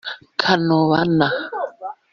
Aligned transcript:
Kanobana 0.41 1.27